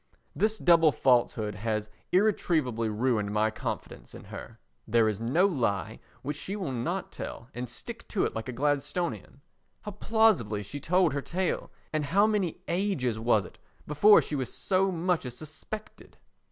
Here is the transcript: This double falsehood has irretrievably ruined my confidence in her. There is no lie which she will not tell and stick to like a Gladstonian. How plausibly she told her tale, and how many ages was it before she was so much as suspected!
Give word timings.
This 0.35 0.57
double 0.57 0.91
falsehood 0.91 1.53
has 1.53 1.87
irretrievably 2.11 2.89
ruined 2.89 3.31
my 3.31 3.51
confidence 3.51 4.15
in 4.15 4.23
her. 4.23 4.59
There 4.87 5.07
is 5.07 5.19
no 5.21 5.45
lie 5.45 5.99
which 6.23 6.37
she 6.37 6.55
will 6.55 6.71
not 6.71 7.11
tell 7.11 7.49
and 7.53 7.69
stick 7.69 8.07
to 8.07 8.25
like 8.29 8.49
a 8.49 8.51
Gladstonian. 8.51 9.41
How 9.83 9.91
plausibly 9.91 10.63
she 10.63 10.79
told 10.79 11.13
her 11.13 11.21
tale, 11.21 11.69
and 11.93 12.03
how 12.05 12.25
many 12.25 12.63
ages 12.67 13.19
was 13.19 13.45
it 13.45 13.59
before 13.85 14.23
she 14.23 14.35
was 14.35 14.51
so 14.51 14.91
much 14.91 15.23
as 15.23 15.37
suspected! 15.37 16.17